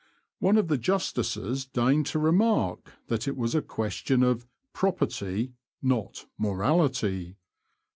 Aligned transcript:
One 0.39 0.57
of 0.57 0.67
the 0.67 0.79
Justices 0.79 1.63
deigned 1.63 2.07
to 2.07 2.17
remark 2.17 2.91
that 3.05 3.27
it 3.27 3.37
was 3.37 3.53
a 3.53 3.61
question 3.61 4.23
of 4.23 4.47
''property" 4.73 5.51
not 5.79 6.25
morality. 6.39 7.35